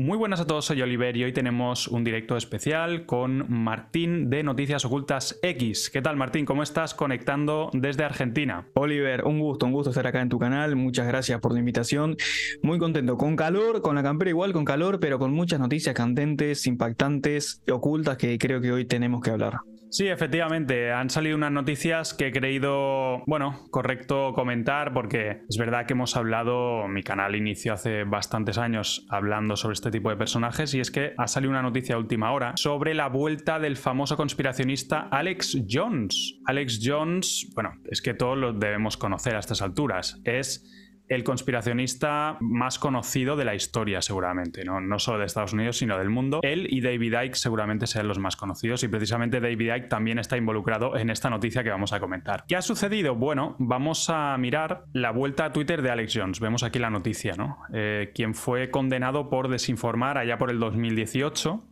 [0.00, 4.42] Muy buenas a todos, soy Oliver y hoy tenemos un directo especial con Martín de
[4.42, 5.90] Noticias Ocultas X.
[5.90, 6.46] ¿Qué tal Martín?
[6.46, 8.66] ¿Cómo estás conectando desde Argentina?
[8.72, 10.74] Oliver, un gusto, un gusto estar acá en tu canal.
[10.74, 12.16] Muchas gracias por la invitación.
[12.62, 16.66] Muy contento, con calor, con la campera igual, con calor, pero con muchas noticias candentes,
[16.66, 19.58] impactantes, ocultas que creo que hoy tenemos que hablar.
[19.90, 25.84] Sí, efectivamente, han salido unas noticias que he creído, bueno, correcto comentar porque es verdad
[25.84, 30.74] que hemos hablado, mi canal inició hace bastantes años hablando sobre este tipo de personajes
[30.74, 34.16] y es que ha salido una noticia a última hora sobre la vuelta del famoso
[34.16, 36.38] conspiracionista Alex Jones.
[36.46, 40.79] Alex Jones, bueno, es que todos lo debemos conocer a estas alturas, es
[41.10, 44.98] el conspiracionista más conocido de la historia, seguramente, ¿no?
[45.00, 46.38] solo de Estados Unidos, sino del mundo.
[46.42, 50.36] Él y David Icke seguramente sean los más conocidos y precisamente David Icke también está
[50.36, 52.44] involucrado en esta noticia que vamos a comentar.
[52.46, 53.16] ¿Qué ha sucedido?
[53.16, 56.38] Bueno, vamos a mirar la vuelta a Twitter de Alex Jones.
[56.38, 57.58] Vemos aquí la noticia, ¿no?
[57.74, 61.64] Eh, quien fue condenado por desinformar allá por el 2018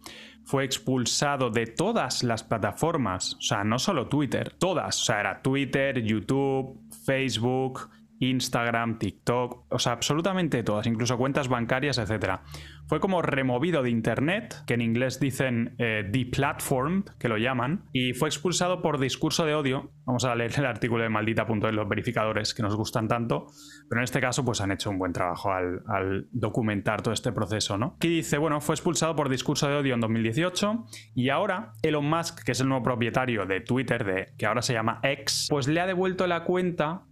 [0.42, 5.42] fue expulsado de todas las plataformas, o sea, no solo Twitter, todas, o sea, era
[5.42, 7.90] Twitter, YouTube, Facebook,
[8.20, 12.40] Instagram, TikTok, o sea, absolutamente todas, incluso cuentas bancarias, etc.
[12.86, 18.14] Fue como removido de Internet, que en inglés dicen eh, deplatformed, que lo llaman, y
[18.14, 19.92] fue expulsado por discurso de odio.
[20.04, 23.46] Vamos a leer el artículo de maldita.es, los verificadores que nos gustan tanto,
[23.88, 27.76] pero en este caso pues han hecho un buen trabajo al, documentar todo este proceso,
[27.76, 27.94] ¿no?
[27.96, 32.42] Aquí dice, bueno, fue expulsado por discurso de odio en 2018 y ahora Elon Musk,
[32.42, 35.80] que es el nuevo propietario de Twitter, de, que ahora se llama X, pues le
[35.80, 37.02] ha devuelto la cuenta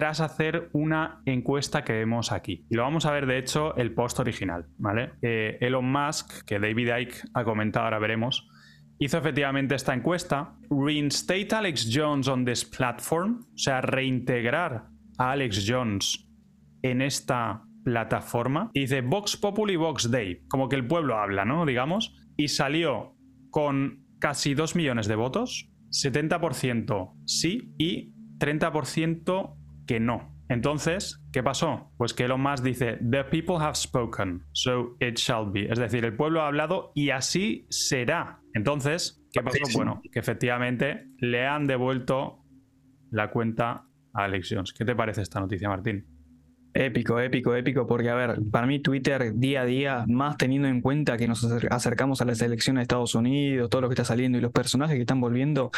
[0.00, 2.64] tras hacer una encuesta que vemos aquí.
[2.70, 5.10] Y lo vamos a ver, de hecho, el post original, ¿vale?
[5.20, 8.48] Eh, Elon Musk, que David Icke ha comentado, ahora veremos,
[8.98, 10.54] hizo efectivamente esta encuesta.
[10.70, 14.86] Reinstate Alex Jones on this platform, o sea, reintegrar
[15.18, 16.26] a Alex Jones
[16.80, 18.70] en esta plataforma.
[18.72, 21.66] Y dice Vox Populi Vox Day, como que el pueblo habla, ¿no?
[21.66, 22.16] Digamos.
[22.38, 23.16] Y salió
[23.50, 29.59] con casi 2 millones de votos, 70% sí y 30%
[29.90, 30.36] que no.
[30.48, 31.90] Entonces, ¿qué pasó?
[31.96, 35.66] Pues que Elon Musk dice, The people have spoken, so it shall be.
[35.68, 38.38] Es decir, el pueblo ha hablado y así será.
[38.54, 39.58] Entonces, ¿qué pasó?
[39.74, 42.44] Bueno, que efectivamente le han devuelto
[43.10, 44.72] la cuenta a Alex Jones.
[44.72, 46.06] ¿Qué te parece esta noticia, Martín?
[46.72, 50.82] Épico, épico, épico, porque a ver, para mí Twitter día a día, más teniendo en
[50.82, 54.38] cuenta que nos acercamos a las elecciones de Estados Unidos, todo lo que está saliendo
[54.38, 55.72] y los personajes que están volviendo,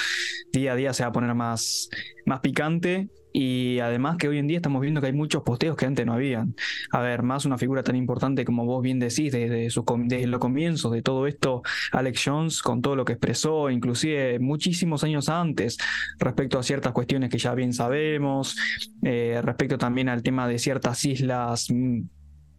[0.53, 1.89] día a día se va a poner más,
[2.27, 5.87] más picante y además que hoy en día estamos viendo que hay muchos posteos que
[5.87, 6.55] antes no habían.
[6.91, 10.41] A ver, más una figura tan importante como vos bien decís, desde, su, desde los
[10.41, 15.79] comienzos de todo esto, Alex Jones, con todo lo que expresó, inclusive muchísimos años antes,
[16.19, 18.57] respecto a ciertas cuestiones que ya bien sabemos,
[19.03, 22.03] eh, respecto también al tema de ciertas islas mm,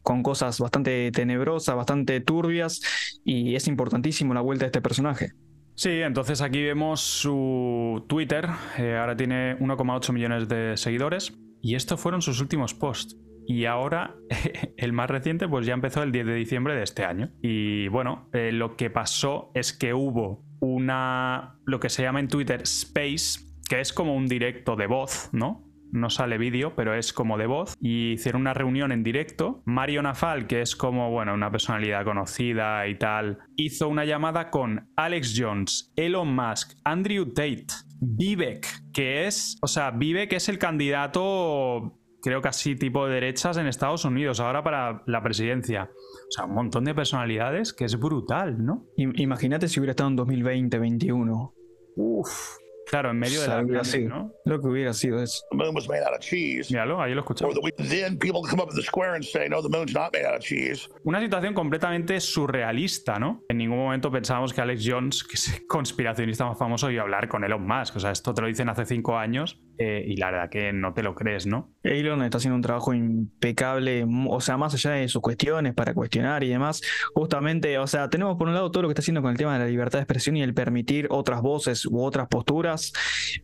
[0.02, 2.82] con cosas bastante tenebrosas, bastante turbias,
[3.24, 5.34] y es importantísimo la vuelta de este personaje.
[5.76, 8.48] Sí, entonces aquí vemos su Twitter,
[8.78, 13.18] eh, ahora tiene 1,8 millones de seguidores y estos fueron sus últimos posts.
[13.46, 14.16] Y ahora
[14.78, 17.32] el más reciente pues ya empezó el 10 de diciembre de este año.
[17.42, 22.28] Y bueno, eh, lo que pasó es que hubo una, lo que se llama en
[22.28, 25.73] Twitter Space, que es como un directo de voz, ¿no?
[25.94, 27.76] No sale vídeo, pero es como de voz.
[27.80, 29.62] Y hicieron una reunión en directo.
[29.66, 34.90] Mario Nafal, que es como, bueno, una personalidad conocida y tal, hizo una llamada con
[34.96, 37.68] Alex Jones, Elon Musk, Andrew Tate,
[38.02, 43.68] Vivek, que es, o sea, Vivek es el candidato creo casi tipo de derechas en
[43.68, 45.92] Estados Unidos ahora para la presidencia.
[45.92, 48.86] O sea, un montón de personalidades que es brutal, ¿no?
[48.96, 51.54] Imagínate si hubiera estado en 2020, 2021.
[51.98, 52.58] Uf,
[52.88, 54.34] Claro, en medio de la sido, ¿no?
[54.46, 55.44] Lo que hubiera sido eso.
[55.52, 56.72] The moon was made out of cheese.
[56.72, 57.56] Míralo, ahí lo escuchamos.
[57.78, 60.36] Then people come up in the square and say, no, the moon's not made out
[60.36, 60.90] of cheese.
[61.04, 63.44] Una situación completamente surrealista, ¿no?
[63.50, 67.06] En ningún momento pensábamos que Alex Jones, que es el conspiracionista más famoso, iba a
[67.06, 67.96] hablar con Elon Musk.
[67.96, 70.94] O sea, esto te lo dicen hace cinco años eh, y la verdad que no
[70.94, 71.72] te lo crees, ¿no?
[71.84, 76.44] Elon está haciendo un trabajo impecable, o sea, más allá de sus cuestiones para cuestionar
[76.44, 76.82] y demás,
[77.14, 79.54] justamente, o sea, tenemos por un lado todo lo que está haciendo con el tema
[79.54, 82.94] de la libertad de expresión y el permitir otras voces u otras posturas,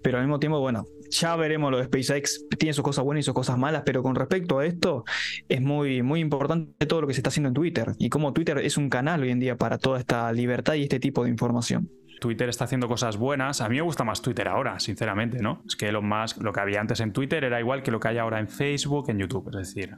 [0.03, 3.25] pero al mismo tiempo, bueno, ya veremos lo de SpaceX, tiene sus cosas buenas y
[3.25, 5.03] sus cosas malas, pero con respecto a esto,
[5.47, 8.59] es muy, muy importante todo lo que se está haciendo en Twitter y cómo Twitter
[8.59, 11.89] es un canal hoy en día para toda esta libertad y este tipo de información.
[12.19, 13.61] Twitter está haciendo cosas buenas.
[13.61, 15.63] A mí me gusta más Twitter ahora, sinceramente, ¿no?
[15.65, 18.09] Es que Elon Musk, lo que había antes en Twitter era igual que lo que
[18.09, 19.49] hay ahora en Facebook, en YouTube.
[19.49, 19.95] Es decir,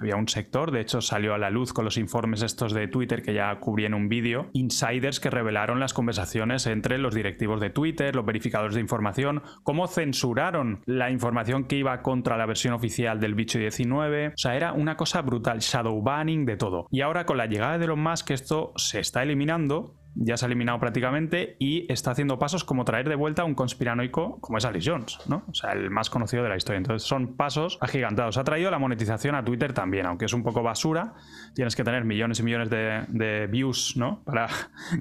[0.00, 3.22] había un sector, de hecho salió a la luz con los informes estos de Twitter
[3.22, 7.70] que ya cubrí en un vídeo, insiders que revelaron las conversaciones entre los directivos de
[7.70, 13.20] Twitter, los verificadores de información, cómo censuraron la información que iba contra la versión oficial
[13.20, 14.28] del bicho 19.
[14.28, 16.86] O sea, era una cosa brutal, shadow banning de todo.
[16.90, 20.48] Y ahora con la llegada de Elon Musk esto se está eliminando ya se ha
[20.48, 24.64] eliminado prácticamente y está haciendo pasos como traer de vuelta a un conspiranoico como es
[24.64, 25.44] Alex Jones, ¿no?
[25.48, 26.78] O sea, el más conocido de la historia.
[26.78, 28.36] Entonces son pasos agigantados.
[28.36, 31.14] Ha traído la monetización a Twitter también, aunque es un poco basura.
[31.54, 34.22] Tienes que tener millones y millones de, views, ¿no?
[34.24, 34.48] Para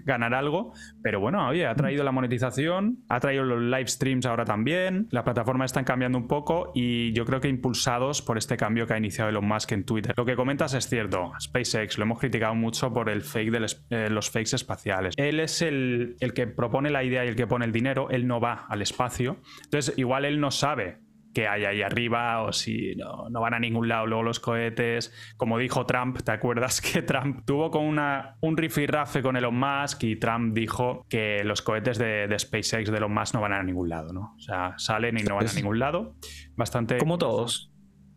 [0.05, 0.73] ganar algo.
[1.01, 5.07] Pero bueno, oye, ha traído la monetización, ha traído los live streams ahora también.
[5.11, 8.93] Las plataformas están cambiando un poco y yo creo que impulsados por este cambio que
[8.93, 10.13] ha iniciado Elon Musk en Twitter.
[10.15, 11.31] Lo que comentas es cierto.
[11.39, 15.61] SpaceX lo hemos criticado mucho por el fake de eh, los fakes espaciales él es
[15.61, 18.81] el, que propone la idea y el que pone el dinero, él no va al
[18.81, 19.37] espacio.
[19.63, 20.99] Entonces, igual él no sabe
[21.33, 25.13] qué hay ahí arriba o si no, van a ningún lado luego los cohetes.
[25.37, 30.03] Como dijo Trump, ¿te acuerdas que Trump tuvo con una, un rifirrafe con Elon Musk
[30.03, 33.63] y Trump dijo que los cohetes de, de, SpaceX de Elon Musk no van a
[33.63, 34.33] ningún lado, ¿no?
[34.35, 36.15] O sea, salen y no van a ningún lado.
[36.55, 36.97] Bastante...
[36.97, 37.71] Como todos.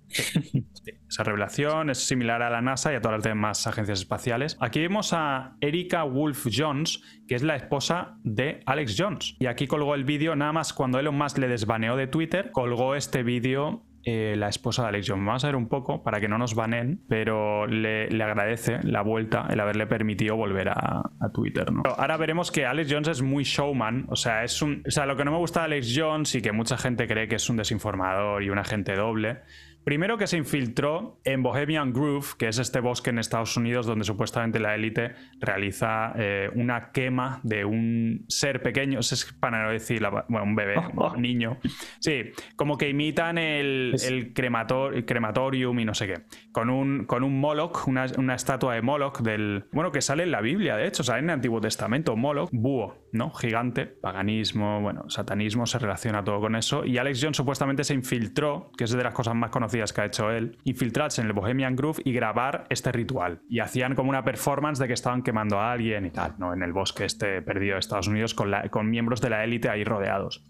[1.13, 4.57] Esa revelación es similar a la NASA y a todas las demás agencias espaciales.
[4.61, 9.37] Aquí vemos a Erika Wolf Jones, que es la esposa de Alex Jones.
[9.39, 12.95] Y aquí colgó el vídeo, nada más cuando Elon Musk le desbaneó de Twitter, colgó
[12.95, 15.27] este vídeo eh, la esposa de Alex Jones.
[15.27, 19.47] Vamos a ver un poco para que no nos banen, pero le, agradece la vuelta,
[19.51, 21.71] el haberle permitido volver a, Twitter.
[21.71, 21.83] ¿no?
[21.85, 25.17] ahora veremos que Alex Jones es muy showman, o sea, es un, o sea, lo
[25.17, 27.59] que no me gusta de Alex Jones y que mucha gente cree que es un
[27.59, 29.41] desinformador y un agente doble
[29.85, 34.05] Primero que se infiltró en Bohemian Groove, que es este bosque en Estados Unidos donde
[34.05, 40.03] supuestamente la élite realiza eh, una quema de un ser pequeño, es para no decir,
[40.29, 41.59] bueno, un bebé, un niño.
[41.99, 46.23] Sí, como que imitan el, el, crematorium y no sé qué.
[46.53, 49.65] Con un, con un Moloch, una, una, estatua de Moloch del...
[49.73, 53.02] Bueno, que sale en la Biblia, de hecho, sale en el Antiguo Testamento, Moloch, búho,
[53.13, 53.31] ¿no?
[53.31, 56.85] Gigante, paganismo, bueno, satanismo, se relaciona todo con eso.
[56.85, 60.07] Y Alex Jones supuestamente se infiltró, que es de las cosas más conocidas que ha
[60.07, 63.43] hecho él, infiltrarse en el Bohemian Groove y grabar este ritual.
[63.49, 66.55] Y hacían como una performance de que estaban quemando a alguien y tal, ¿no?
[66.55, 69.85] En el bosque este perdido de Estados Unidos con, con miembros de la élite ahí
[69.85, 70.45] rodeados.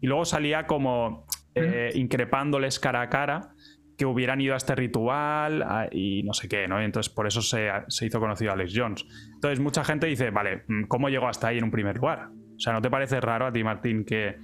[0.00, 3.54] Y luego salía como eh, increpándoles cara a cara
[3.96, 6.80] que hubieran ido a este ritual y no sé qué, ¿no?
[6.80, 9.06] Y entonces por eso se, se, hizo conocido Alex Jones.
[9.34, 12.28] Entonces mucha gente dice, vale, mm, ¿cómo llegó hasta ahí en un primer lugar?
[12.56, 14.36] O sea, ¿no te parece raro a ti, Martín, que,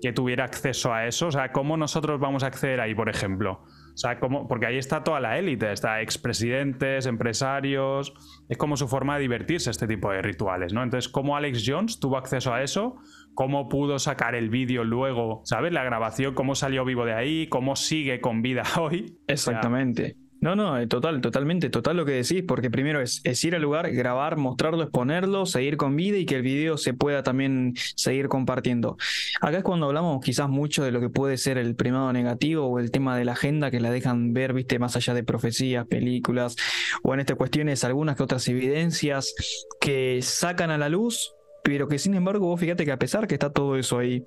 [0.00, 1.28] que tuviera acceso a eso?
[1.28, 3.62] O sea, ¿cómo nosotros vamos a acceder ahí, por ejemplo?
[3.94, 8.12] O sea, como, porque ahí está toda la élite, está expresidentes, empresarios,
[8.48, 10.82] es como su forma de divertirse este tipo de rituales, ¿no?
[10.82, 12.96] Entonces, ¿cómo Alex Jones tuvo acceso a eso?
[13.34, 15.42] ¿Cómo pudo sacar el vídeo luego?
[15.44, 15.72] ¿Sabes?
[15.72, 19.18] La grabación, cómo salió vivo de ahí, cómo sigue con vida hoy.
[19.26, 20.16] Exactamente.
[20.44, 23.90] No, no, eh, total, totalmente, total lo que decís, porque primero es, ir al lugar,
[23.92, 28.98] grabar, mostrarlo, exponerlo, seguir con vida y que el video se pueda también seguir compartiendo.
[29.40, 32.78] Acá es cuando hablamos quizás mucho de lo que puede ser el primado negativo o
[32.78, 36.56] el tema de la agenda que la dejan ver, viste, más allá de profecías, películas,
[37.02, 39.34] o en estas cuestiones algunas que otras evidencias
[39.80, 41.32] que sacan a la luz,
[41.64, 44.22] pero que sin embargo vos fíjate que a pesar que está todo eso ahí,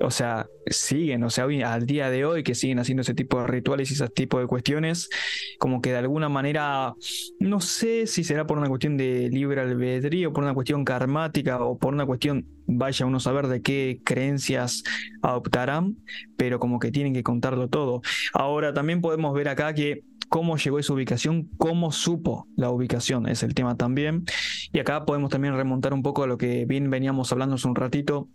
[0.00, 3.46] o sea, siguen, o sea, al día de hoy que siguen haciendo ese tipo de
[3.46, 5.08] rituales y ese tipo de cuestiones,
[5.58, 6.94] como que de alguna manera,
[7.38, 11.78] no sé si será por una cuestión de libre albedrío, por una cuestión karmática o
[11.78, 14.82] por una cuestión, vaya uno a saber de qué creencias
[15.22, 15.96] adoptarán,
[16.36, 18.02] pero como que tienen que contarlo todo.
[18.32, 20.02] Ahora, también podemos ver acá que
[20.34, 24.24] cómo llegó a esa ubicación, cómo supo la ubicación, es el tema también.
[24.72, 27.76] Y acá podemos también remontar un poco a lo que bien veníamos hablando hace un
[27.76, 28.28] ratito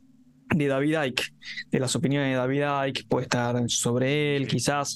[0.55, 1.23] de David Icke,
[1.69, 4.95] de las opiniones de David Icke, puede estar sobre él, quizás,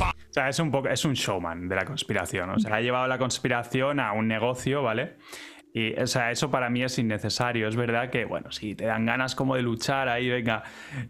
[0.00, 2.50] O sea, es un poco, es un showman de la conspiración.
[2.50, 5.14] O sea, ha llevado la conspiración a un negocio, ¿vale?
[5.76, 7.66] Y, o sea, eso para mí es innecesario.
[7.66, 10.62] Es verdad que, bueno, si te dan ganas como de luchar ahí, venga.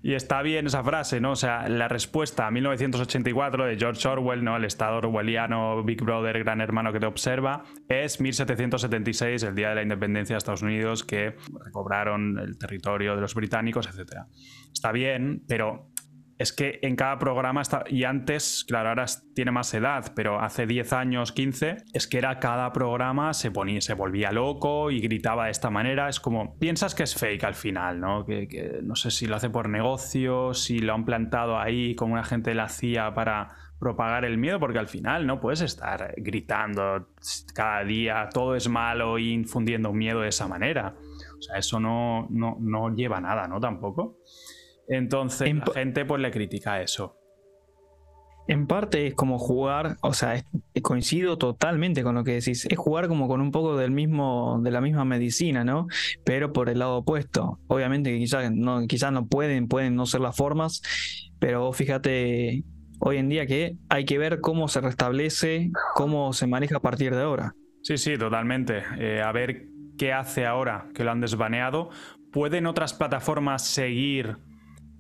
[0.02, 1.32] Y está bien esa frase, ¿no?
[1.32, 4.56] O sea, la respuesta a 1984 de George Orwell, ¿no?
[4.56, 9.74] El estado orwelliano, Big Brother, gran hermano que te observa, es 1776, el día de
[9.74, 14.22] la independencia de Estados Unidos, que recobraron el territorio de los británicos, etc.
[14.72, 15.90] Está bien, pero
[16.38, 20.66] es que en cada programa está, y antes, claro, ahora tiene más edad, pero hace
[20.66, 25.46] 10 años, 15, es que era cada programa se ponía, se volvía loco y gritaba
[25.46, 26.08] de esta manera.
[26.08, 28.24] Es como, piensas que es fake al final, ¿no?
[28.26, 32.24] Que, no sé si lo hace por negocio, si lo han plantado ahí como una
[32.24, 37.08] gente la hacía para propagar el miedo, porque al final no puedes estar gritando
[37.54, 40.96] cada día todo es malo y infundiendo miedo de esa manera.
[41.38, 43.60] O sea, eso no, no, no lleva nada, ¿no?
[43.60, 44.18] Tampoco.
[44.88, 47.16] Entonces la gente pues le critica eso.
[48.46, 50.44] En parte es como jugar, o sea,
[50.82, 54.70] coincido totalmente con lo que decís, es jugar como con un poco del mismo, de
[54.70, 55.86] la misma medicina, ¿no?
[56.24, 57.58] Pero por el lado opuesto.
[57.68, 60.82] Obviamente quizás no, quizás no pueden, pueden no ser las formas,
[61.38, 62.64] pero fíjate
[63.00, 67.14] hoy en día que hay que ver cómo se restablece, cómo se maneja a partir
[67.14, 67.54] de ahora.
[67.82, 68.82] Sí, sí, totalmente.
[68.98, 69.66] Eh, a ver
[69.98, 71.88] qué hace ahora que lo han desbaneado.
[72.30, 74.36] ¿Pueden otras plataformas seguir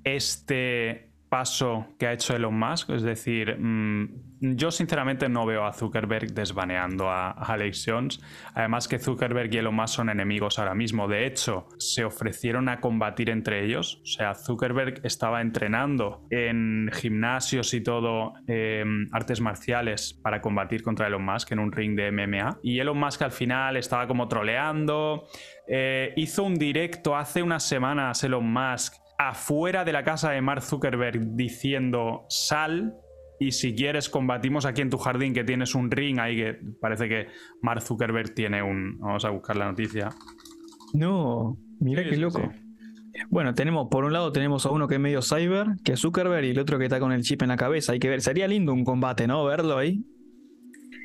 [0.04, 2.90] este paso que ha hecho Elon Musk.
[2.90, 8.20] Es decir, mm, yo sinceramente no veo a Zuckerberg desbaneando a, Alex Jones.
[8.54, 11.08] Además que Zuckerberg y Elon Musk son enemigos ahora mismo.
[11.08, 14.00] De hecho, se ofrecieron a combatir entre ellos.
[14.04, 21.08] O sea, Zuckerberg estaba entrenando en gimnasios y todo, em, artes marciales, para combatir contra
[21.08, 22.60] Elon Musk en un ring de MMA.
[22.62, 25.26] Y Elon Musk al final estaba como troleando.
[25.66, 30.62] Eh, hizo un directo hace unas semanas Elon Musk afuera de la casa de Mark
[30.62, 32.94] Zuckerberg diciendo sal
[33.38, 37.08] y si quieres combatimos aquí en tu jardín que tienes un ring ahí que parece
[37.08, 37.26] que
[37.62, 38.98] Mark Zuckerberg tiene un...
[38.98, 40.10] Vamos a buscar la noticia.
[40.92, 42.40] No, mira qué loco.
[43.30, 46.44] Bueno, tenemos, por un lado tenemos a uno que es medio cyber, que es Zuckerberg,
[46.44, 47.92] y el otro que está con el chip en la cabeza.
[47.92, 49.44] Hay que ver, sería lindo un combate, ¿no?
[49.44, 50.04] Verlo ahí.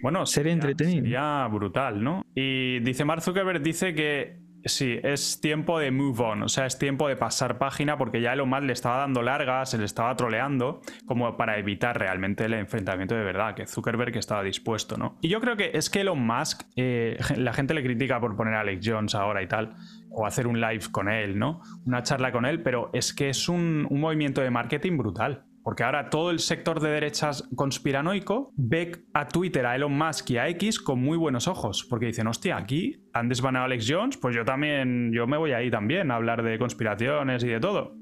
[0.01, 1.01] Bueno, sería, entretenido.
[1.01, 2.23] Sería brutal, ¿no?
[2.33, 6.77] Y dice Mark Zuckerberg, dice que Sí, es tiempo de move on, o sea, es
[6.77, 10.15] tiempo de pasar página porque ya Elon Musk le estaba dando largas, se le estaba
[10.15, 15.17] troleando, como para evitar realmente el enfrentamiento de verdad, que Zuckerberg estaba dispuesto, ¿no?
[15.21, 18.55] Y yo creo que es que Elon Musk, eh, la gente le critica por poner
[18.55, 19.75] a Alex Jones ahora y tal,
[20.09, 21.61] o hacer un live con él, ¿no?
[21.85, 25.45] Una charla con él, pero es que es un movimiento de marketing brutal.
[25.69, 30.37] Porque ahora todo el sector de derechas conspiranoico ve a Twitter, a Elon Musk y
[30.37, 31.85] a X con muy buenos ojos.
[31.87, 35.51] Porque dicen, hostia, aquí han desbanado a Alex Jones, pues yo también, yo me voy
[35.51, 37.93] ahí también a hablar de conspiraciones y de todo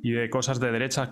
[0.00, 1.08] y de cosas de derechas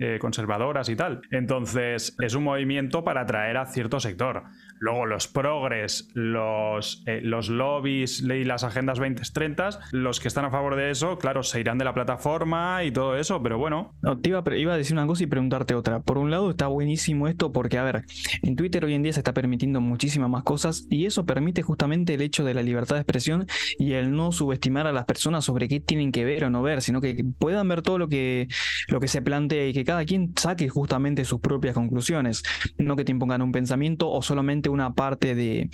[0.00, 1.20] eh, conservadoras y tal.
[1.30, 4.42] Entonces, es un movimiento para atraer a cierto sector.
[4.78, 10.50] Luego, los progres, los, eh, los lobbies y las agendas 2030, los que están a
[10.50, 13.94] favor de eso, claro, se irán de la plataforma y todo eso, pero bueno.
[14.02, 16.00] No, te iba, iba a decir una cosa y preguntarte otra.
[16.00, 18.04] Por un lado, está buenísimo esto porque, a ver,
[18.42, 22.14] en Twitter hoy en día se está permitiendo muchísimas más cosas y eso permite justamente
[22.14, 23.46] el hecho de la libertad de expresión
[23.78, 26.82] y el no subestimar a las personas sobre qué tienen que ver o no ver,
[26.82, 28.48] sino que puedan ver todo lo que
[28.88, 32.42] lo que se plantea y que cada quien saque justamente sus propias conclusiones,
[32.78, 35.70] no que te impongan un pensamiento o solamente una parte de,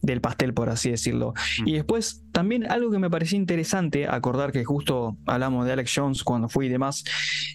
[0.00, 1.34] del pastel, por así decirlo.
[1.62, 1.68] Mm.
[1.68, 6.24] Y después, también algo que me pareció interesante, acordar que justo hablamos de Alex Jones
[6.24, 7.04] cuando fui y demás,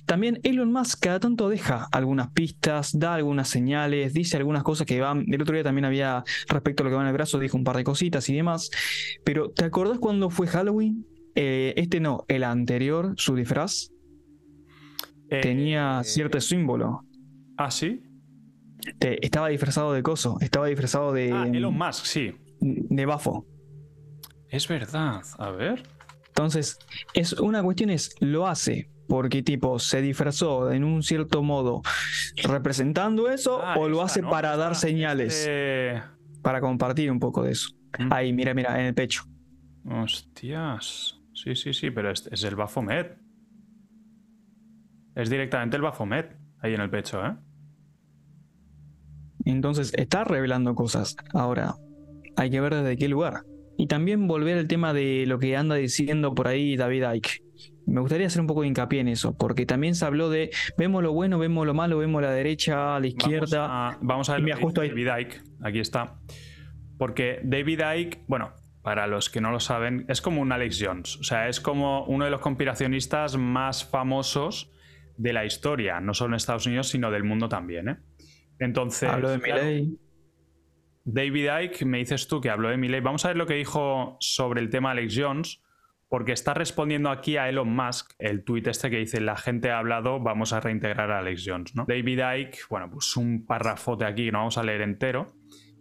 [0.05, 4.99] también Elon Musk cada tanto deja algunas pistas, da algunas señales, dice algunas cosas que
[4.99, 7.57] van, el otro día también había, respecto a lo que va en el brazo, dijo
[7.57, 8.69] un par de cositas y demás,
[9.23, 11.05] pero ¿te acordás cuando fue Halloween?
[11.35, 13.89] Eh, este no, el anterior, su disfraz,
[15.29, 17.05] tenía eh, cierto símbolo.
[17.57, 18.01] ¿Ah, sí?
[18.99, 21.31] Estaba disfrazado de coso, estaba disfrazado de.
[21.31, 22.35] Ah, Elon Musk, sí.
[22.59, 23.45] De bafo.
[24.49, 25.83] Es verdad, a ver.
[26.27, 26.77] Entonces,
[27.13, 31.81] es una cuestión es, lo hace porque tipo se disfrazó en un cierto modo
[32.43, 35.39] representando eso ah, o lo hace para dar señales.
[35.39, 36.01] Este
[36.43, 37.69] para compartir un poco de eso.
[38.11, 39.23] Ahí, mira, mira, en el pecho.
[39.89, 41.19] Hostias.
[41.33, 43.17] Sí, sí, sí, pero es, es el Baphomet.
[45.15, 47.35] Es directamente el Baphomet ahí en el pecho, ¿eh?
[49.45, 51.15] Entonces está revelando cosas.
[51.33, 51.75] Ahora,
[52.35, 53.43] hay que ver desde qué lugar.
[53.77, 57.43] Y también volver al tema de lo que anda diciendo por ahí David Icke.
[57.85, 61.03] Me gustaría hacer un poco de hincapié en eso, porque también se habló de vemos
[61.03, 63.97] lo bueno, vemos lo malo, vemos la derecha, a la izquierda.
[64.01, 65.41] Vamos a, ver David Icke.
[65.61, 66.17] Aquí está.
[66.97, 71.17] Porque David Icke, bueno, para los que no lo saben, es como un Alex Jones.
[71.17, 74.71] O sea, es como uno de los conspiracionistas más famosos
[75.17, 77.89] de la historia, no solo en Estados Unidos, sino del mundo también.
[77.89, 77.97] ¿eh?
[78.59, 79.09] Entonces.
[79.09, 79.97] Hablo de Milley.
[81.05, 83.01] David Icke, me dices tú que habló de Milley.
[83.01, 85.61] Vamos a ver lo que dijo sobre el tema Alex Jones,
[86.07, 89.79] porque está respondiendo aquí a Elon Musk, el tuit este que dice: La gente ha
[89.79, 91.75] hablado, vamos a reintegrar a Alex Jones.
[91.75, 91.85] ¿no?
[91.87, 95.33] David Icke, bueno, pues un párrafote aquí que no vamos a leer entero,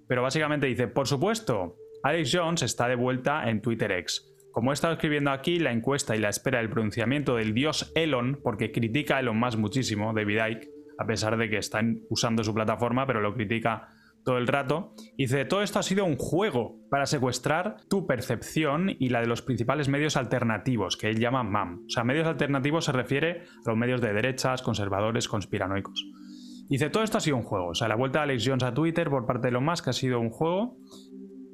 [0.09, 4.75] pero básicamente dice: Por supuesto, Alex Jones está de vuelta en Twitter X Como he
[4.75, 9.19] estado escribiendo aquí, la encuesta y la espera del pronunciamiento del dios Elon, porque critica
[9.19, 13.21] a Elon Musk muchísimo, David Icke, a pesar de que están usando su plataforma, pero
[13.21, 13.89] lo critica
[14.25, 14.95] todo el rato.
[15.17, 19.43] Dice, todo esto ha sido un juego para secuestrar tu percepción y la de los
[19.43, 21.85] principales medios alternativos, que él llama MAM.
[21.87, 26.05] O sea, medios alternativos se refiere a los medios de derechas, conservadores, conspiranoicos.
[26.69, 27.69] Dice, todo esto ha sido un juego.
[27.69, 29.93] O sea, la vuelta de Alex Jones a Twitter por parte de Elon Musk ha
[29.93, 30.79] sido un juego.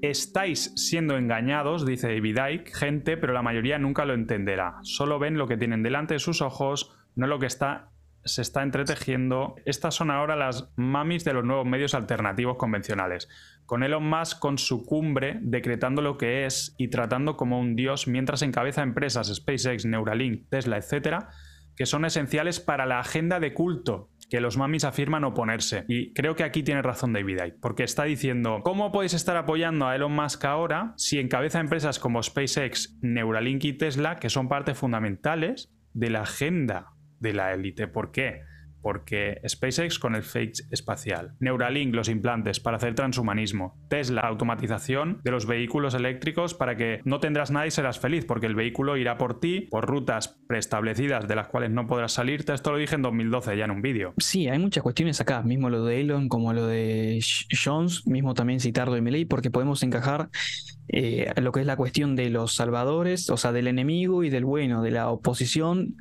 [0.01, 4.77] Estáis siendo engañados, dice David Icke, gente, pero la mayoría nunca lo entenderá.
[4.83, 7.91] Solo ven lo que tienen delante de sus ojos, no lo que está
[8.25, 9.55] se está entretejiendo.
[9.65, 13.29] Estas son ahora las mamis de los nuevos medios alternativos convencionales.
[13.67, 18.09] Con Elon Musk con su cumbre, decretando lo que es y tratando como un dios
[18.09, 21.31] mientras encabeza empresas SpaceX, Neuralink, Tesla, etcétera,
[21.77, 25.85] que son esenciales para la agenda de culto que los mamis afirman oponerse.
[25.89, 29.97] Y creo que aquí tiene razón David porque está diciendo, ¿cómo podéis estar apoyando a
[29.97, 35.73] Elon Musk ahora si encabeza empresas como SpaceX, Neuralink y Tesla, que son partes fundamentales
[35.95, 37.89] de la agenda de la élite.
[37.89, 38.48] ¿Por qué?
[38.83, 45.31] Porque SpaceX con el fake espacial, Neuralink los implantes para hacer transhumanismo, Tesla automatización de
[45.31, 49.19] los vehículos eléctricos para que no tendrás nada y serás feliz porque el vehículo irá
[49.19, 52.55] por ti por rutas preestablecidas de las cuales no podrás salirte.
[52.55, 54.15] Esto lo dije en 2012 ya en un vídeo.
[54.19, 58.61] Sí, hay muchas cuestiones acá, mismo lo de Elon como lo de Jones, mismo también
[58.61, 60.31] citarlo de Melee, porque podemos encajar
[60.91, 64.45] eh, lo que es la cuestión de los salvadores, o sea, del enemigo y del
[64.45, 65.97] bueno, de la oposición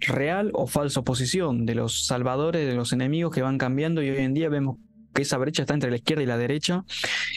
[0.00, 2.19] real o falsa oposición, de los salvadores,
[2.58, 4.76] de los enemigos que van cambiando y hoy en día vemos
[5.14, 6.84] que esa brecha está entre la izquierda y la derecha.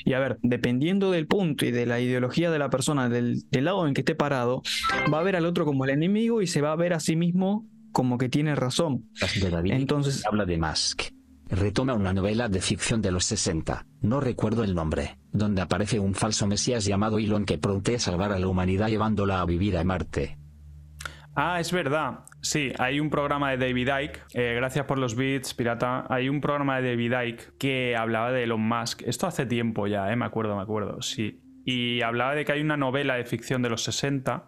[0.06, 3.66] Y a ver, dependiendo del punto y de la ideología de la persona, del, del
[3.66, 4.62] lado en que esté parado,
[5.12, 7.16] va a ver al otro como el enemigo y se va a ver a sí
[7.16, 9.10] mismo como que tiene razón.
[9.64, 11.14] Entonces habla de Musk
[11.54, 16.14] retoma una novela de ficción de los 60, no recuerdo el nombre, donde aparece un
[16.14, 17.60] falso mesías llamado Elon que
[17.96, 20.38] a salvar a la humanidad llevándola a vivir a Marte.
[21.36, 22.20] Ah, es verdad.
[22.42, 24.22] Sí, hay un programa de David Icke.
[24.36, 26.06] Eh, gracias por los bits, pirata.
[26.10, 29.02] Hay un programa de David Icke que hablaba de Elon Musk.
[29.04, 30.16] Esto hace tiempo ya, ¿eh?
[30.16, 31.02] Me acuerdo, me acuerdo.
[31.02, 31.42] Sí.
[31.66, 34.46] Y hablaba de que hay una novela de ficción de los 60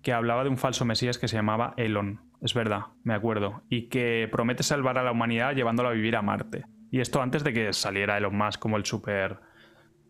[0.00, 2.20] que hablaba de un falso mesías que se llamaba Elon.
[2.40, 3.64] Es verdad, me acuerdo.
[3.68, 6.66] Y que promete salvar a la humanidad llevándola a vivir a Marte.
[6.92, 9.40] Y esto antes de que saliera Elon Musk como el super,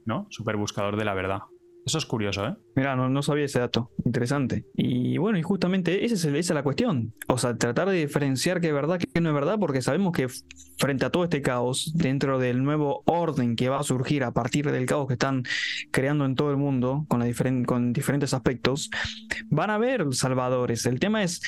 [0.05, 0.27] ¿no?
[0.29, 1.41] Super buscador de la verdad.
[1.89, 2.55] Eso es curioso, ¿eh?
[2.77, 3.91] Mira, no, sabía ese dato.
[4.05, 4.67] Interesante.
[4.75, 7.15] Y bueno, y justamente esa es, la cuestión.
[7.29, 10.27] O sea, tratar de diferenciar qué es verdad, qué no es verdad, porque sabemos que
[10.77, 14.71] frente a todo este caos, dentro del nuevo orden que va a surgir a partir
[14.71, 15.45] del caos que están
[15.91, 17.25] creando en todo el mundo, con,
[17.65, 18.91] con diferentes aspectos,
[19.49, 20.85] van a haber salvadores.
[20.85, 21.41] El tema es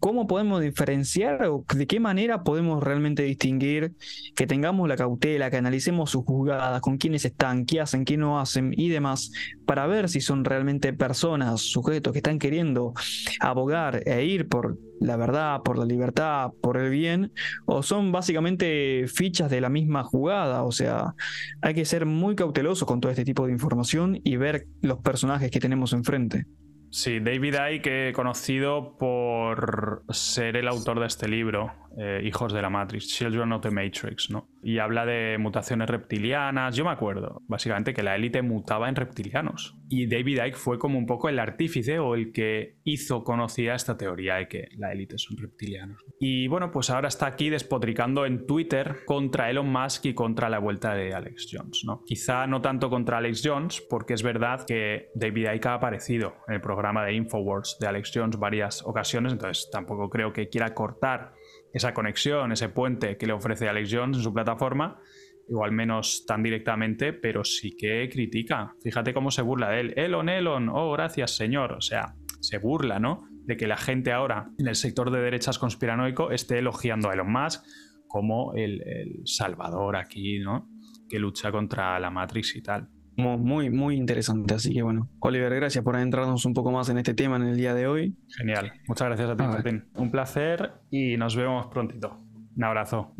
[0.00, 3.94] ¿Cómo podemos diferenciar o de qué manera podemos realmente distinguir
[4.36, 8.38] que tengamos la cautela, que analicemos sus jugadas, con quiénes están, qué hacen, qué no
[8.38, 9.32] hacen y demás,
[9.66, 12.94] para ver si son realmente personas, sujetos que están queriendo
[13.40, 17.32] abogar e ir por la verdad, por la libertad, por el bien,
[17.66, 20.64] o son básicamente fichas de la misma jugada?
[20.64, 21.14] O sea,
[21.60, 25.50] hay que ser muy cauteloso con todo este tipo de información y ver los personajes
[25.50, 26.46] que tenemos enfrente.
[26.90, 32.70] Sí, David Icke, conocido por ser el autor de este libro, eh, Hijos de la
[32.70, 34.48] Matrix, Children of the Matrix, ¿no?
[34.62, 36.76] Y habla de mutaciones reptilianas.
[36.76, 39.76] Yo me acuerdo, básicamente, que la élite mutaba en reptilianos.
[39.88, 43.96] Y David Icke fue como un poco el artífice o el que hizo conocida esta
[43.96, 46.04] teoría de que la élite son reptilianos.
[46.20, 50.58] Y bueno, pues ahora está aquí despotricando en Twitter contra Elon Musk y contra la
[50.58, 52.02] vuelta de Alex Jones, ¿no?
[52.04, 56.54] Quizá no tanto contra Alex Jones, porque es verdad que David Icke ha aparecido en
[56.54, 61.32] el programa de Infowars de Alex Jones varias ocasiones, entonces tampoco creo que quiera cortar
[61.72, 65.00] esa conexión, ese puente que le ofrece Alex Jones en su plataforma,
[65.48, 68.74] igual menos tan directamente, pero sí que critica.
[68.82, 69.94] Fíjate cómo se burla de él.
[69.96, 71.72] Elon, Elon, oh, gracias, señor.
[71.72, 73.28] O sea, se burla, ¿no?
[73.44, 77.32] De que la gente ahora en el sector de derechas conspiranoico esté elogiando a Elon
[77.32, 77.64] Musk
[78.06, 80.68] como el, el salvador aquí, ¿no?
[81.08, 84.54] Que lucha contra la Matrix y tal muy, muy interesante.
[84.54, 87.56] Así que bueno, Oliver, gracias por adentrarnos un poco más en este tema en el
[87.56, 88.16] día de hoy.
[88.36, 88.72] Genial.
[88.86, 89.88] Muchas gracias a ti, Martín.
[89.94, 92.18] Un placer y nos vemos prontito.
[92.56, 93.14] Un abrazo.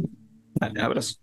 [0.54, 1.18] Dale, abrazo.